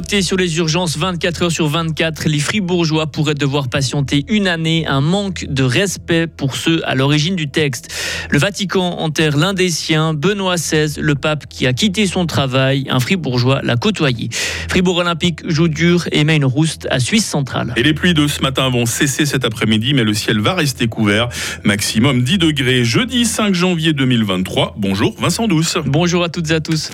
Voter 0.00 0.22
sur 0.22 0.38
les 0.38 0.56
urgences 0.56 0.96
24 0.96 1.42
heures 1.42 1.52
sur 1.52 1.68
24, 1.68 2.26
les 2.26 2.38
fribourgeois 2.38 3.08
pourraient 3.08 3.34
devoir 3.34 3.68
patienter 3.68 4.24
une 4.28 4.48
année, 4.48 4.86
un 4.86 5.02
manque 5.02 5.44
de 5.46 5.62
respect 5.62 6.26
pour 6.26 6.56
ceux 6.56 6.80
à 6.88 6.94
l'origine 6.94 7.36
du 7.36 7.50
texte. 7.50 7.92
Le 8.30 8.38
Vatican 8.38 8.98
enterre 8.98 9.36
l'un 9.36 9.52
des 9.52 9.68
siens, 9.68 10.14
Benoît 10.14 10.54
XVI, 10.54 10.98
le 10.98 11.14
pape 11.16 11.46
qui 11.50 11.66
a 11.66 11.74
quitté 11.74 12.06
son 12.06 12.24
travail, 12.24 12.86
un 12.88 12.98
fribourgeois 12.98 13.60
l'a 13.62 13.76
côtoyé. 13.76 14.30
Fribourg 14.70 14.96
Olympique 14.96 15.42
joue 15.44 15.68
dur 15.68 16.08
et 16.12 16.24
met 16.24 16.36
une 16.36 16.46
rouste 16.46 16.88
à 16.90 16.98
Suisse 16.98 17.26
centrale. 17.26 17.74
Et 17.76 17.82
les 17.82 17.92
pluies 17.92 18.14
de 18.14 18.26
ce 18.26 18.40
matin 18.40 18.70
vont 18.70 18.86
cesser 18.86 19.26
cet 19.26 19.44
après-midi, 19.44 19.92
mais 19.92 20.04
le 20.04 20.14
ciel 20.14 20.40
va 20.40 20.54
rester 20.54 20.88
couvert. 20.88 21.28
Maximum 21.62 22.22
10 22.22 22.38
degrés 22.38 22.84
jeudi 22.84 23.26
5 23.26 23.52
janvier 23.52 23.92
2023. 23.92 24.76
Bonjour 24.78 25.14
Vincent 25.20 25.46
Douce. 25.46 25.76
Bonjour 25.84 26.24
à 26.24 26.30
toutes 26.30 26.50
et 26.52 26.54
à 26.54 26.60
tous. 26.60 26.90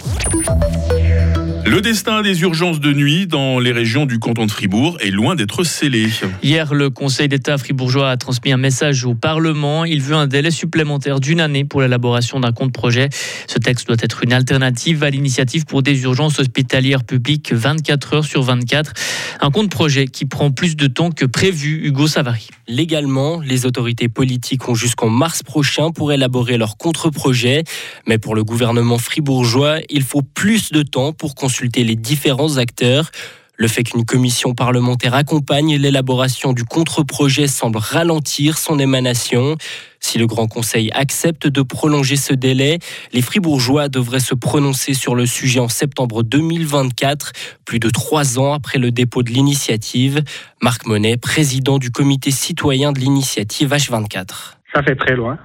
Le 1.66 1.80
destin 1.80 2.22
des 2.22 2.42
urgences 2.42 2.78
de 2.78 2.92
nuit 2.92 3.26
dans 3.26 3.58
les 3.58 3.72
régions 3.72 4.06
du 4.06 4.20
canton 4.20 4.46
de 4.46 4.52
Fribourg 4.52 4.98
est 5.00 5.10
loin 5.10 5.34
d'être 5.34 5.64
scellé. 5.64 6.08
Hier, 6.40 6.72
le 6.72 6.90
Conseil 6.90 7.26
d'État 7.26 7.58
fribourgeois 7.58 8.08
a 8.08 8.16
transmis 8.16 8.52
un 8.52 8.56
message 8.56 9.04
au 9.04 9.16
Parlement. 9.16 9.84
Il 9.84 10.00
veut 10.00 10.14
un 10.14 10.28
délai 10.28 10.52
supplémentaire 10.52 11.18
d'une 11.18 11.40
année 11.40 11.64
pour 11.64 11.80
l'élaboration 11.80 12.38
d'un 12.38 12.52
compte 12.52 12.72
projet. 12.72 13.08
Ce 13.48 13.58
texte 13.58 13.88
doit 13.88 13.96
être 13.98 14.22
une 14.22 14.32
alternative 14.32 15.02
à 15.02 15.10
l'initiative 15.10 15.64
pour 15.64 15.82
des 15.82 16.04
urgences 16.04 16.38
hospitalières 16.38 17.02
publiques 17.02 17.52
24 17.52 18.14
heures 18.14 18.24
sur 18.24 18.42
24. 18.42 18.92
Un 19.40 19.50
compte 19.50 19.68
projet 19.68 20.06
qui 20.06 20.24
prend 20.24 20.52
plus 20.52 20.76
de 20.76 20.86
temps 20.86 21.10
que 21.10 21.24
prévu, 21.24 21.84
Hugo 21.84 22.06
Savary. 22.06 22.46
Légalement, 22.68 23.40
les 23.40 23.66
autorités 23.66 24.08
politiques 24.08 24.68
ont 24.68 24.76
jusqu'en 24.76 25.08
mars 25.08 25.42
prochain 25.42 25.90
pour 25.90 26.12
élaborer 26.12 26.58
leur 26.58 26.76
contre-projet. 26.76 27.64
Mais 28.06 28.18
pour 28.18 28.36
le 28.36 28.44
gouvernement 28.44 28.98
fribourgeois, 28.98 29.78
il 29.90 30.04
faut 30.04 30.22
plus 30.22 30.70
de 30.70 30.82
temps 30.82 31.12
pour 31.12 31.34
consulter 31.56 31.84
les 31.84 31.96
différents 31.96 32.58
acteurs. 32.58 33.10
Le 33.54 33.66
fait 33.66 33.82
qu'une 33.82 34.04
commission 34.04 34.52
parlementaire 34.52 35.14
accompagne 35.14 35.76
l'élaboration 35.76 36.52
du 36.52 36.64
contre-projet 36.64 37.46
semble 37.46 37.78
ralentir 37.78 38.58
son 38.58 38.78
émanation. 38.78 39.56
Si 39.98 40.18
le 40.18 40.26
Grand 40.26 40.48
Conseil 40.48 40.90
accepte 40.92 41.46
de 41.46 41.62
prolonger 41.62 42.16
ce 42.16 42.34
délai, 42.34 42.78
les 43.14 43.22
Fribourgeois 43.22 43.88
devraient 43.88 44.20
se 44.20 44.34
prononcer 44.34 44.92
sur 44.92 45.14
le 45.14 45.24
sujet 45.24 45.60
en 45.60 45.70
septembre 45.70 46.22
2024, 46.22 47.32
plus 47.64 47.78
de 47.78 47.88
trois 47.88 48.38
ans 48.38 48.52
après 48.52 48.76
le 48.76 48.90
dépôt 48.90 49.22
de 49.22 49.30
l'initiative. 49.30 50.22
Marc 50.60 50.84
Monet, 50.84 51.16
président 51.16 51.78
du 51.78 51.90
comité 51.90 52.30
citoyen 52.32 52.92
de 52.92 53.00
l'initiative 53.00 53.70
H24. 53.70 54.56
Ça 54.74 54.82
fait 54.82 54.96
très 54.96 55.16
loin, 55.16 55.38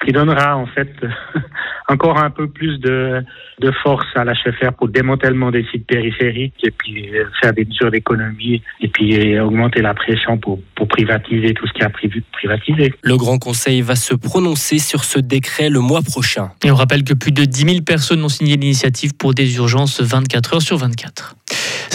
ce 0.00 0.06
qui 0.06 0.12
donnera 0.12 0.56
en 0.56 0.66
fait 0.66 0.90
encore 1.88 2.18
un 2.18 2.30
peu 2.30 2.48
plus 2.48 2.78
de, 2.78 3.22
de 3.60 3.70
force 3.82 4.06
à 4.14 4.24
l'HFR 4.24 4.72
pour 4.76 4.86
le 4.86 4.92
démantèlement 4.92 5.50
des 5.50 5.64
sites 5.72 5.86
périphériques 5.86 6.54
et 6.62 6.70
puis 6.70 7.16
euh, 7.16 7.24
faire 7.40 7.52
des 7.52 7.64
mesures 7.64 7.90
d'économie 7.90 8.62
et 8.80 8.88
puis 8.88 9.38
augmenter 9.40 9.82
la 9.82 9.94
pression 9.94 10.38
pour, 10.38 10.60
pour 10.74 10.88
privatiser 10.88 11.54
tout 11.54 11.66
ce 11.66 11.72
qui 11.72 11.82
a 11.82 11.88
prévu 11.88 12.20
de 12.20 12.26
privatiser. 12.32 12.92
Le 13.02 13.16
Grand 13.16 13.38
Conseil 13.38 13.80
va 13.82 13.96
se 13.96 14.14
prononcer 14.14 14.78
sur 14.78 15.04
ce 15.04 15.18
décret 15.18 15.70
le 15.70 15.80
mois 15.80 16.02
prochain. 16.02 16.50
Et 16.64 16.70
on 16.70 16.74
rappelle 16.74 17.04
que 17.04 17.14
plus 17.14 17.32
de 17.32 17.44
10 17.44 17.60
000 17.66 17.80
personnes 17.82 18.22
ont 18.22 18.28
signé 18.28 18.56
l'initiative 18.56 19.16
pour 19.16 19.34
des 19.34 19.56
urgences 19.56 20.00
24 20.00 20.54
heures 20.54 20.62
sur 20.62 20.76
24. 20.76 21.34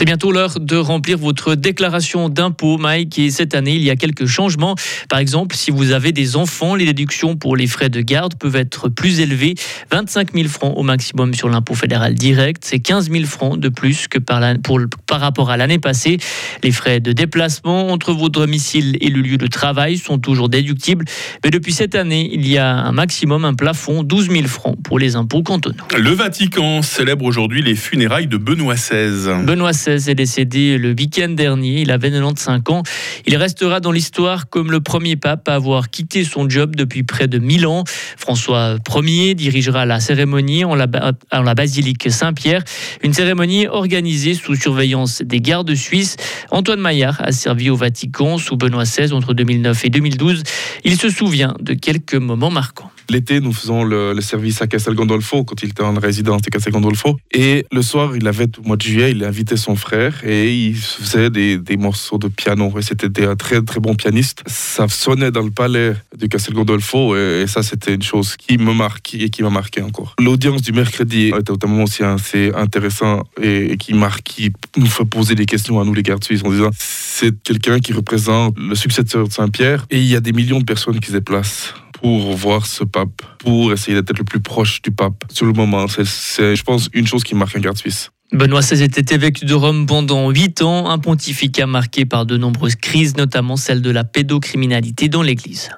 C'est 0.02 0.06
bientôt 0.06 0.32
l'heure 0.32 0.60
de 0.60 0.78
remplir 0.78 1.20
votre 1.20 1.54
déclaration 1.54 2.28
d'impôt, 2.28 2.80
Mike. 2.80 3.20
Et 3.20 3.30
cette 3.30 3.54
année, 3.54 3.76
il 3.76 3.84
y 3.84 3.92
a 3.92 3.96
quelques 3.96 4.26
changements. 4.26 4.74
Par 5.10 5.20
exemple, 5.20 5.56
si 5.56 5.70
vous 5.70 5.92
avez 5.92 6.12
des 6.12 6.36
enfants, 6.36 6.74
les 6.74 6.86
déductions 6.86 7.36
pour 7.36 7.56
les 7.56 7.68
frais 7.68 7.90
de 7.90 8.02
garde 8.02 8.34
peuvent 8.34 8.56
être 8.56 8.90
plus 8.90 9.20
élevées. 9.20 9.54
25 9.92 10.34
000 10.34 10.48
francs 10.48 10.74
au 10.76 10.82
maximum 10.82 11.36
sur 11.36 11.50
l'impôt 11.50 11.76
fédéral 11.76 12.16
direct. 12.16 12.64
C'est 12.66 12.80
15 12.80 13.12
000 13.12 13.26
francs 13.26 13.60
de 13.60 13.70
plus 13.70 14.08
que 14.08 14.18
par, 14.18 14.42
pour, 14.64 14.80
par 15.06 15.20
rapport 15.20 15.52
à 15.52 15.58
l'année 15.58 15.78
passée. 15.78 16.18
Les 16.64 16.72
frais 16.72 17.00
de 17.00 17.12
déplacement 17.12 17.90
entre 17.90 18.12
votre 18.12 18.40
domicile 18.40 18.98
et 19.02 19.10
le 19.10 19.22
lieu 19.22 19.38
de 19.38 19.46
travail 19.46 20.00
sont 20.00 20.18
toujours 20.18 20.50
déductibles. 20.50 21.06
Mais 21.44 21.52
depuis 21.52 21.74
cette 21.74 21.94
année, 21.94 22.28
il 22.34 22.48
y 22.48 22.58
a 22.58 22.74
un 22.74 22.92
maximum, 22.92 23.46
un 23.46 23.54
plafond, 23.54 24.02
12 24.02 24.32
000 24.32 24.48
francs 24.48 24.82
pour 24.84 24.98
les 24.98 25.16
impôts 25.16 25.44
cantonaux. 25.44 25.76
Le 25.96 26.10
Vatican 26.10 26.82
célèbre 26.82 27.26
aujourd'hui 27.26 27.62
les 27.62 27.76
funérailles 27.76 28.26
de 28.26 28.38
Benoît 28.38 28.74
XVI. 28.74 29.46
Benoît 29.46 29.74
XVI 29.74 29.91
est 29.92 30.16
décédé 30.16 30.78
le 30.78 30.90
week-end 30.90 31.30
dernier. 31.30 31.82
Il 31.82 31.92
avait 31.92 32.12
95 32.12 32.62
ans. 32.70 32.84
Il 33.26 33.36
restera 33.36 33.80
dans 33.80 33.92
l'histoire 33.92 34.50
comme 34.50 34.72
le 34.72 34.82
premier 34.82 35.16
pape 35.16 35.48
à 35.50 35.56
avoir 35.56 35.90
quitté 35.90 36.24
son 36.24 36.50
job 36.50 36.76
depuis 36.76 37.04
près 37.04 37.28
de 37.28 37.40
1000 37.40 37.68
ans. 37.68 37.84
François 38.18 38.78
Ier 38.96 39.36
dirigera 39.36 39.86
la 39.86 40.00
cérémonie 40.00 40.64
en 40.64 40.78
en 40.80 41.42
la 41.42 41.56
basilique 41.56 42.12
Saint-Pierre. 42.12 42.64
Une 43.04 43.14
cérémonie 43.14 43.68
organisée 43.68 44.34
sous 44.34 44.56
surveillance 44.56 45.22
des 45.22 45.42
gardes 45.42 45.74
suisses. 45.76 46.18
Antoine 46.52 46.80
Maillard 46.80 47.22
a 47.22 47.32
servi 47.32 47.70
au 47.70 47.76
Vatican 47.76 48.38
sous 48.38 48.58
Benoît 48.58 48.84
XVI 48.84 49.14
entre 49.14 49.34
2009 49.34 49.86
et 49.86 49.90
2012. 49.90 50.44
Il 50.84 50.98
se 50.98 51.10
souvient 51.10 51.56
de 51.60 51.74
quelques 51.74 52.16
moments 52.16 52.52
marquants. 52.52 52.91
L'été, 53.10 53.40
nous 53.40 53.54
faisons 53.54 53.84
le, 53.84 54.20
service 54.22 54.62
à 54.62 54.68
Castel 54.68 54.94
Gandolfo 54.94 55.44
quand 55.44 55.62
il 55.64 55.70
était 55.70 55.82
en 55.82 55.94
résidence 55.96 56.42
de 56.42 56.50
Castel 56.50 56.74
Gandolfo. 56.74 57.18
Et 57.32 57.66
le 57.72 57.82
soir, 57.82 58.16
il 58.16 58.28
avait, 58.28 58.48
au 58.60 58.68
mois 58.68 58.78
de 58.78 58.82
juillet, 58.82 59.12
il 59.12 59.24
a 59.24 59.28
invité 59.28 59.58
son 59.58 59.76
frère 59.76 60.24
et 60.24 60.54
il 60.54 60.76
faisait 60.76 61.30
des, 61.30 61.58
des 61.58 61.78
morceaux 61.78 62.18
de 62.18 62.28
piano. 62.28 62.72
Et 62.78 62.82
c'était 62.82 63.26
un 63.26 63.36
très 63.36 63.62
très 63.62 63.80
bon 63.80 63.96
pianiste. 63.96 64.44
Ça 64.46 64.88
sonnait 64.88 65.32
dans 65.32 65.42
le 65.42 65.52
palais 65.52 65.94
de 66.18 66.28
Castel 66.28 66.54
Gandolfo 66.54 67.16
et, 67.16 67.46
ça, 67.48 67.64
c'était 67.64 67.96
une 67.96 68.04
chose 68.04 68.36
qui 68.38 68.58
me 68.58 68.74
marque 68.74 69.16
et 69.16 69.30
qui 69.30 69.44
m'a 69.44 69.50
marqué 69.50 69.82
encore. 69.82 70.16
L'audience 70.20 70.62
du 70.62 70.72
mercredi 70.72 71.28
était 71.28 71.52
notamment 71.52 71.84
aussi 71.84 72.04
assez 72.04 72.52
intéressant 72.56 73.24
et, 73.42 73.78
qui 73.78 73.94
marque, 73.94 74.24
qui 74.24 74.52
nous 74.78 74.86
fait 74.86 75.06
poser 75.06 75.36
des 75.36 75.46
questions 75.46 75.80
à 75.80 75.84
nous 75.84 75.94
les 75.94 76.04
gardes 76.04 76.24
suisses 76.24 76.44
en 76.44 76.52
disant 76.52 76.70
c'est 76.78 77.42
quelqu'un 77.44 77.80
qui 77.80 77.94
représente 77.94 78.58
le 78.58 78.76
successeur 78.76 79.28
de 79.28 79.34
Saint-Pierre 79.34 79.86
et 79.90 80.00
il 80.00 80.06
y 80.06 80.16
a 80.16 80.20
des 80.20 80.32
millions 80.32 80.60
de 80.60 80.66
personnes 80.66 81.00
qui 81.00 81.08
se 81.08 81.18
déplacent 81.18 81.74
pour 82.02 82.36
voir 82.36 82.66
ce 82.66 82.84
pape, 82.84 83.22
pour 83.40 83.72
essayer 83.72 84.02
d'être 84.02 84.18
le 84.18 84.24
plus 84.24 84.40
proche 84.40 84.82
du 84.82 84.92
pape. 84.92 85.24
Sur 85.32 85.46
le 85.46 85.54
moment, 85.54 85.86
c'est, 85.88 86.56
je 86.56 86.64
pense, 86.64 86.90
une 86.94 87.08
chose 87.08 87.24
qui 87.24 87.36
marque 87.36 87.56
un 87.56 87.60
garde 87.60 87.78
suisse. 87.78 88.12
Benoît 88.32 88.62
XVI 88.62 88.84
était 88.84 89.14
évêque 89.14 89.44
de 89.44 89.54
Rome 89.54 89.86
pendant 89.86 90.30
huit 90.30 90.62
ans, 90.62 90.90
un 90.90 91.00
pontificat 91.00 91.68
marqué 91.68 92.06
par 92.06 92.26
de 92.26 92.38
nombreuses 92.38 92.78
crises, 92.78 93.18
notamment 93.18 93.58
celle 93.58 93.82
de 93.82 93.92
la 93.92 94.06
pédocriminalité 94.06 95.10
dans 95.10 95.22
l'Église. 95.22 95.70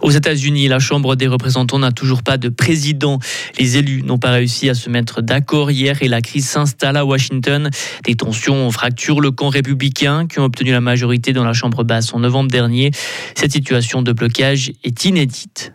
Aux 0.00 0.10
États-Unis, 0.10 0.68
la 0.68 0.78
Chambre 0.78 1.16
des 1.16 1.26
représentants 1.28 1.78
n'a 1.78 1.92
toujours 1.92 2.22
pas 2.22 2.38
de 2.38 2.48
président. 2.48 3.18
Les 3.58 3.76
élus 3.76 4.02
n'ont 4.02 4.18
pas 4.18 4.30
réussi 4.30 4.70
à 4.70 4.74
se 4.74 4.88
mettre 4.88 5.20
d'accord 5.20 5.70
hier 5.70 6.02
et 6.02 6.08
la 6.08 6.22
crise 6.22 6.48
s'installe 6.48 6.96
à 6.96 7.04
Washington. 7.04 7.68
Des 8.04 8.14
tensions 8.14 8.70
fracturent 8.70 9.20
le 9.20 9.30
camp 9.30 9.50
républicain 9.50 10.26
qui 10.26 10.40
ont 10.40 10.44
obtenu 10.44 10.72
la 10.72 10.80
majorité 10.80 11.34
dans 11.34 11.44
la 11.44 11.52
Chambre 11.52 11.84
basse 11.84 12.14
en 12.14 12.20
novembre 12.20 12.50
dernier. 12.50 12.90
Cette 13.34 13.52
situation 13.52 14.00
de 14.00 14.12
blocage 14.12 14.72
est 14.82 15.04
inédite. 15.04 15.72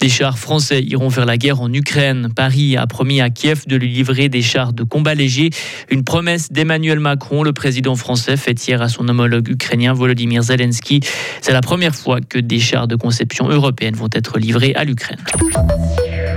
Des 0.00 0.08
chars 0.08 0.38
français 0.38 0.82
iront 0.82 1.10
faire 1.10 1.26
la 1.26 1.36
guerre 1.36 1.60
en 1.60 1.70
Ukraine. 1.70 2.30
Paris 2.34 2.74
a 2.78 2.86
promis 2.86 3.20
à 3.20 3.28
Kiev 3.28 3.64
de 3.66 3.76
lui 3.76 3.92
livrer 3.92 4.30
des 4.30 4.40
chars 4.40 4.72
de 4.72 4.82
combat 4.82 5.14
légers. 5.14 5.50
Une 5.90 6.04
promesse 6.04 6.50
d'Emmanuel 6.50 7.00
Macron, 7.00 7.42
le 7.42 7.52
président 7.52 7.94
français, 7.96 8.38
faite 8.38 8.66
hier 8.66 8.80
à 8.80 8.88
son 8.88 9.06
homologue 9.08 9.50
ukrainien 9.50 9.92
Volodymyr 9.92 10.42
Zelensky. 10.42 11.00
C'est 11.42 11.52
la 11.52 11.60
première 11.60 11.94
fois 11.94 12.20
que 12.26 12.38
des 12.38 12.60
chars 12.60 12.88
de 12.88 12.96
conception 12.96 13.50
européenne 13.50 13.94
vont 13.94 14.08
être 14.12 14.38
livrés 14.38 14.72
à 14.74 14.84
l'Ukraine. 14.84 15.20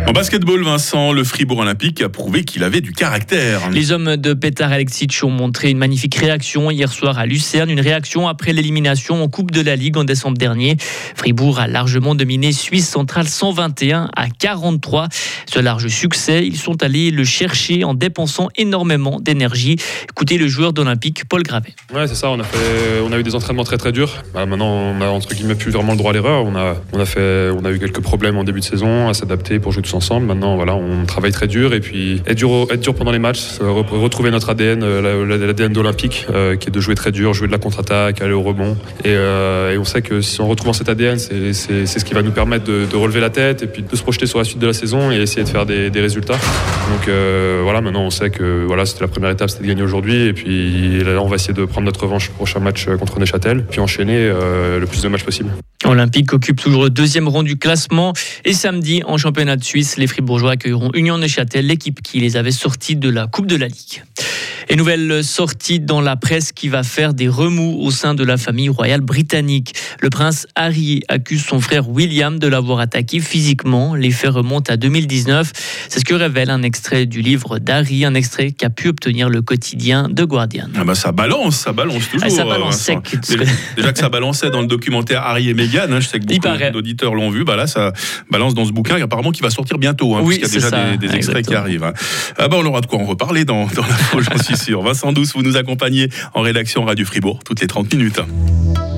En 0.05 0.11
basketball, 0.11 0.61
Vincent, 0.63 1.13
le 1.13 1.23
Fribourg 1.23 1.59
Olympique 1.59 2.01
a 2.01 2.09
prouvé 2.09 2.43
qu'il 2.43 2.63
avait 2.63 2.81
du 2.81 2.91
caractère. 2.91 3.69
Les 3.71 3.93
hommes 3.93 4.17
de 4.17 4.33
Petar 4.33 4.71
Alexic 4.71 5.17
ont 5.23 5.29
montré 5.29 5.69
une 5.71 5.77
magnifique 5.77 6.15
réaction 6.15 6.69
hier 6.69 6.91
soir 6.91 7.17
à 7.17 7.25
Lucerne, 7.25 7.69
une 7.69 7.79
réaction 7.79 8.27
après 8.27 8.51
l'élimination 8.51 9.23
en 9.23 9.29
Coupe 9.29 9.51
de 9.51 9.61
la 9.61 9.77
Ligue 9.77 9.95
en 9.95 10.03
décembre 10.03 10.37
dernier. 10.37 10.75
Fribourg 11.15 11.59
a 11.59 11.67
largement 11.67 12.15
dominé 12.15 12.51
Suisse 12.51 12.89
centrale 12.89 13.29
121 13.29 14.09
à 14.15 14.27
43. 14.27 15.07
Ce 15.45 15.59
large 15.59 15.87
succès, 15.87 16.45
ils 16.45 16.57
sont 16.57 16.83
allés 16.83 17.09
le 17.09 17.23
chercher 17.23 17.85
en 17.85 17.93
dépensant 17.93 18.49
énormément 18.57 19.21
d'énergie. 19.21 19.77
Écoutez 20.09 20.37
le 20.37 20.47
joueur 20.47 20.73
d'Olympique, 20.73 21.23
Paul 21.29 21.43
Gravet. 21.43 21.73
Ouais, 21.93 22.07
c'est 22.07 22.15
ça, 22.15 22.29
on 22.29 22.39
a, 22.41 22.43
fait, 22.43 22.99
on 23.07 23.11
a 23.13 23.19
eu 23.19 23.23
des 23.23 23.35
entraînements 23.35 23.63
très 23.63 23.77
très 23.77 23.93
durs. 23.93 24.21
Bah, 24.33 24.45
maintenant, 24.45 24.69
on 24.69 24.99
a 24.99 25.07
entre 25.07 25.33
guillemets 25.33 25.55
plus 25.55 25.71
vraiment 25.71 25.93
le 25.93 25.97
droit 25.97 26.11
à 26.11 26.13
l'erreur. 26.13 26.43
On 26.43 26.55
a, 26.57 26.75
on, 26.91 26.99
a 26.99 27.05
fait, 27.05 27.49
on 27.57 27.63
a 27.63 27.71
eu 27.71 27.79
quelques 27.79 28.01
problèmes 28.01 28.37
en 28.37 28.43
début 28.43 28.59
de 28.59 28.65
saison 28.65 29.07
à 29.07 29.13
s'adapter 29.13 29.59
pour 29.59 29.71
jouer 29.71 29.81
tout 29.81 29.92
ensemble. 29.95 30.25
Maintenant, 30.25 30.55
voilà, 30.55 30.75
on 30.75 31.05
travaille 31.05 31.31
très 31.31 31.47
dur 31.47 31.73
et 31.73 31.79
puis 31.79 32.21
être 32.25 32.37
dur, 32.37 32.67
être 32.71 32.81
dur 32.81 32.95
pendant 32.95 33.11
les 33.11 33.19
matchs, 33.19 33.59
retrouver 33.59 34.31
notre 34.31 34.49
ADN, 34.49 34.83
euh, 34.83 35.37
l'ADN 35.47 35.73
d'Olympique, 35.73 36.25
euh, 36.29 36.55
qui 36.55 36.69
est 36.69 36.71
de 36.71 36.79
jouer 36.79 36.95
très 36.95 37.11
dur, 37.11 37.33
jouer 37.33 37.47
de 37.47 37.51
la 37.51 37.57
contre-attaque, 37.57 38.21
aller 38.21 38.33
au 38.33 38.41
rebond. 38.41 38.77
Euh, 39.05 39.73
et, 39.73 39.77
on 39.77 39.83
sait 39.83 40.01
que 40.01 40.21
si 40.21 40.41
on 40.41 40.47
retrouve 40.47 40.73
cet 40.73 40.89
ADN, 40.89 41.19
c'est 41.19 41.53
ce 41.53 42.05
qui 42.05 42.13
va 42.13 42.21
nous 42.21 42.31
permettre 42.31 42.65
de, 42.65 42.95
relever 42.95 43.19
la 43.19 43.29
tête 43.29 43.63
et 43.63 43.67
puis 43.67 43.83
de 43.83 43.95
se 43.95 44.01
projeter 44.01 44.25
sur 44.27 44.37
la 44.37 44.45
suite 44.45 44.59
de 44.59 44.67
la 44.67 44.73
saison 44.73 45.11
et 45.11 45.17
essayer 45.17 45.43
de 45.43 45.49
faire 45.49 45.65
des, 45.65 45.89
résultats. 46.03 46.37
Donc 46.89 47.09
voilà, 47.63 47.81
maintenant 47.81 48.03
on 48.03 48.09
sait 48.09 48.29
que 48.29 48.65
voilà, 48.65 48.85
c'était 48.85 49.01
la 49.01 49.07
première 49.07 49.29
étape, 49.31 49.49
c'était 49.49 49.63
de 49.63 49.67
gagner 49.67 49.83
aujourd'hui. 49.83 50.27
Et 50.27 50.33
puis 50.33 51.03
là, 51.03 51.21
on 51.21 51.27
va 51.27 51.35
essayer 51.35 51.53
de 51.53 51.65
prendre 51.65 51.85
notre 51.85 52.03
revanche 52.03 52.29
au 52.29 52.33
prochain 52.33 52.59
match 52.59 52.87
contre 52.99 53.19
Neuchâtel, 53.19 53.65
puis 53.65 53.79
enchaîner 53.79 54.27
le 54.27 54.85
plus 54.85 55.01
de 55.01 55.07
matchs 55.07 55.23
possible. 55.23 55.49
Olympique 55.85 56.31
occupe 56.33 56.61
toujours 56.61 56.83
le 56.83 56.89
deuxième 56.89 57.27
rang 57.27 57.43
du 57.43 57.57
classement. 57.57 58.13
Et 58.45 58.53
samedi, 58.53 59.01
en 59.05 59.17
championnat 59.17 59.55
de 59.55 59.63
Suisse, 59.63 59.82
les 59.97 60.07
Fribourgeois 60.07 60.51
accueilleront 60.51 60.91
Union 60.93 61.17
Neuchâtel, 61.17 61.67
l'équipe 61.67 62.01
qui 62.01 62.19
les 62.19 62.37
avait 62.37 62.51
sortis 62.51 62.95
de 62.95 63.09
la 63.09 63.27
Coupe 63.27 63.47
de 63.47 63.55
la 63.55 63.67
Ligue. 63.67 64.03
Et 64.69 64.75
nouvelle 64.75 65.23
sortie 65.23 65.79
dans 65.79 66.01
la 66.01 66.15
presse 66.15 66.51
qui 66.51 66.69
va 66.69 66.83
faire 66.83 67.13
des 67.13 67.27
remous 67.27 67.77
au 67.81 67.91
sein 67.91 68.13
de 68.15 68.23
la 68.23 68.37
famille 68.37 68.69
royale 68.69 69.01
britannique. 69.01 69.73
Le 70.01 70.09
prince 70.09 70.47
Harry 70.55 71.01
accuse 71.09 71.43
son 71.45 71.59
frère 71.59 71.89
William 71.89 72.39
de 72.39 72.47
l'avoir 72.47 72.79
attaqué 72.79 73.19
physiquement. 73.19 73.95
Les 73.95 74.11
faits 74.11 74.31
remontent 74.31 74.71
à 74.71 74.77
2019. 74.77 75.51
C'est 75.89 75.99
ce 75.99 76.05
que 76.05 76.13
révèle 76.13 76.49
un 76.49 76.63
extrait 76.63 77.05
du 77.05 77.21
livre 77.21 77.59
d'Harry, 77.59 78.05
un 78.05 78.13
extrait 78.13 78.51
qu'a 78.51 78.69
pu 78.69 78.87
obtenir 78.89 79.29
le 79.29 79.41
quotidien 79.41 80.07
The 80.09 80.21
Guardian. 80.23 80.67
Ah 80.75 80.83
bah 80.83 80.95
ça 80.95 81.11
balance, 81.11 81.57
ça 81.57 81.73
balance 81.73 82.09
toujours. 82.09 82.27
Ah, 82.27 82.29
ça 82.29 82.45
balance 82.45 82.77
sec. 82.77 82.97
Déjà, 83.29 83.43
déjà 83.75 83.93
que 83.93 83.99
ça 83.99 84.09
balançait 84.09 84.49
dans 84.49 84.61
le 84.61 84.67
documentaire 84.67 85.21
Harry 85.23 85.49
et 85.49 85.53
Meghan, 85.53 85.91
hein, 85.91 85.99
je 85.99 86.07
sais 86.07 86.19
que 86.19 86.25
beaucoup 86.25 86.71
d'auditeurs 86.71 87.13
l'ont 87.15 87.29
vu, 87.29 87.43
bah 87.43 87.55
là 87.55 87.67
ça 87.67 87.91
balance 88.31 88.53
dans 88.53 88.65
ce 88.65 88.71
bouquin 88.71 89.01
apparemment 89.01 89.31
qui 89.31 89.41
va 89.41 89.49
sortir 89.49 89.77
bientôt, 89.77 90.15
hein, 90.15 90.21
Oui, 90.23 90.39
puisqu'il 90.39 90.61
y 90.61 90.63
a 90.65 90.69
déjà 90.69 90.77
ça, 90.77 90.97
des, 90.97 91.07
des 91.07 91.15
extraits 91.15 91.45
qui 91.45 91.55
arrivent. 91.55 91.83
hein. 91.83 91.93
Ah 92.37 92.47
bah 92.47 92.57
on 92.59 92.65
aura 92.65 92.81
de 92.81 92.85
quoi 92.85 92.99
en 92.99 93.05
reparler 93.05 93.45
dans, 93.45 93.65
dans 93.67 93.83
j'en 94.19 94.37
suis 94.43 94.52
sûr. 94.55 94.81
Vincent 94.81 95.11
Douce, 95.11 95.33
vous 95.33 95.43
nous 95.43 95.57
accompagnez 95.57 96.09
en 96.33 96.41
rédaction 96.41 96.83
Radio 96.85 97.05
Fribourg 97.05 97.39
toutes 97.43 97.61
les 97.61 97.67
30 97.67 97.93
minutes. 97.93 98.21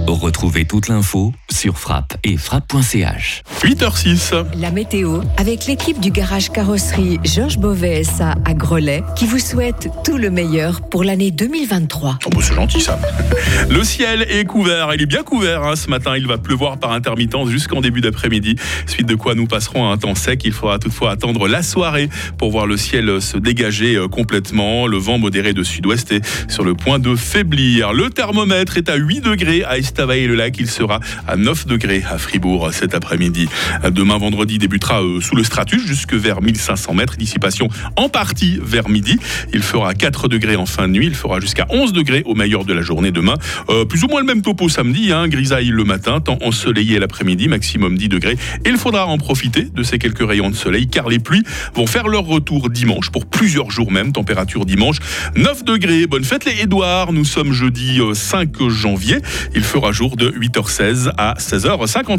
Retrouvez 0.08 0.66
toute 0.66 0.88
l'info 0.88 1.34
sur 1.52 1.80
frappe 1.80 2.16
et 2.24 2.38
frappe.ch. 2.38 3.42
8h06. 3.62 4.46
La 4.60 4.70
météo 4.70 5.22
avec 5.38 5.66
l'équipe 5.66 6.00
du 6.00 6.12
garage 6.12 6.52
carrosserie 6.52 7.20
Georges 7.24 7.58
Beauvais 7.58 8.04
SA 8.04 8.36
à 8.46 8.54
Grelais 8.54 9.04
qui 9.16 9.26
vous 9.26 9.40
souhaite 9.40 9.90
tout 10.04 10.18
le 10.18 10.30
meilleur 10.30 10.82
pour 10.90 11.04
l'année 11.04 11.32
2023. 11.32 12.20
Oh 12.24 12.30
bah, 12.30 12.38
c'est 12.42 12.54
gentil 12.54 12.82
ça. 12.82 13.00
Le 13.70 13.84
ciel 13.84 14.28
est 14.30 14.46
couvert, 14.46 14.94
il 14.94 15.02
est 15.02 15.08
bien 15.08 15.24
couvert 15.24 15.64
hein, 15.64 15.76
ce 15.76 15.90
matin. 15.90 16.16
Il 16.16 16.28
va 16.28 16.38
pleuvoir 16.38 16.78
par 16.78 16.92
intermittence 16.92 17.50
jusqu'en 17.50 17.82
début 17.82 18.02
d'après-midi. 18.02 18.58
Suite 18.86 19.08
de 19.08 19.16
quoi 19.16 19.34
nous 19.34 19.48
passerons 19.48 19.90
à 19.90 19.94
un 19.94 19.98
temps 19.98 20.14
sec. 20.14 20.42
Il 20.46 20.52
faudra 20.52 20.78
toutefois 20.78 21.12
attendre 21.12 21.48
la 21.48 21.64
soirée 21.64 22.10
pour 22.38 22.52
voir 22.52 22.68
le 22.68 22.78
ciel 22.78 23.22
se 23.22 23.38
dégager 23.38 23.96
euh, 23.96 24.08
complètement. 24.08 24.86
Le 24.86 24.98
vent 24.98 25.18
modéré 25.18 25.54
de 25.54 25.64
sud-ouest 25.64 26.12
est 26.12 26.22
sur 26.52 26.64
le 26.64 26.76
point 26.76 27.00
de 27.00 27.16
faiblir. 27.16 27.94
Le 27.94 28.12
thermomètre 28.12 28.78
est 28.78 28.90
à 28.90 28.96
8 28.96 29.22
degrés 29.22 29.64
à 29.64 29.78
Estavayer-le-Lac. 29.96 30.58
Il 30.60 30.70
sera 30.70 31.00
à 31.26 31.38
9 31.38 31.68
degrés 31.68 32.04
à 32.10 32.18
Fribourg 32.18 32.70
cet 32.74 32.94
après-midi. 32.94 33.48
Demain 33.92 34.18
vendredi 34.18 34.58
débutera 34.58 35.02
euh, 35.02 35.22
sous 35.22 35.38
le 35.38 35.44
stratus 35.46 35.88
jusque 35.88 36.14
vers 36.14 36.42
1500 36.42 36.94
mètres. 36.94 37.16
Dissipation 37.16 37.70
en 37.96 38.10
partie 38.10 38.60
vers 38.62 38.90
midi. 38.90 39.18
Il 39.54 39.64
fera 39.64 39.94
4 39.94 40.28
degrés 40.28 40.58
en 40.58 40.66
fin 40.66 40.90
de 40.90 40.94
nuit. 40.94 41.08
Il 41.08 41.16
fera 41.16 41.40
jusqu'à 41.40 41.66
11 41.70 41.94
degrés 41.94 42.24
au 42.26 42.36
meilleur 42.36 42.66
de 42.66 42.74
la 42.74 42.82
journée 42.82 43.12
demain. 43.12 43.36
Euh, 43.70 43.86
plus 43.86 44.04
ou 44.04 44.08
moins 44.08 44.20
le 44.20 44.26
même 44.26 44.42
topo 44.42 44.68
samedi. 44.68 45.14
Hein, 45.14 45.30
grisaille 45.30 45.70
le 45.70 45.86
matin, 45.86 46.20
temps 46.20 46.40
ensoleillé 46.42 47.00
l'après-midi, 47.00 47.48
maximum 47.48 47.98
10 47.98 48.10
degrés. 48.10 48.38
Et 48.66 48.70
il 48.70 48.78
faudra 48.78 49.06
en 49.06 49.18
profiter 49.18 49.64
de 49.64 49.82
ces 49.82 49.98
quelques 49.98 50.28
rayons 50.28 50.50
de 50.50 50.56
soleil 50.56 50.88
car 50.88 51.08
les 51.08 51.20
pluies 51.20 51.44
vont 51.74 51.88
faire 51.88 52.10
leur 52.10 52.26
retour 52.26 52.70
dimanche 52.70 53.12
pour 53.12 53.26
plusieurs 53.26 53.72
jours 53.72 53.94
même. 53.94 54.12
Température 54.12 54.66
dimanche 54.66 54.98
9 55.38 55.64
degrés. 55.64 56.06
Bonne 56.06 56.26
fête 56.26 56.44
les 56.44 56.64
Édouards. 56.64 57.14
Nous 57.14 57.24
sommes 57.24 57.54
jeudi 57.54 58.02
euh, 58.02 58.14
5 58.14 58.50
janvier. 58.68 59.20
Il 59.56 59.64
fera 59.64 59.85
jour 59.92 60.16
de 60.16 60.30
8h16 60.30 61.12
à 61.18 61.34
16h50. 61.36 62.06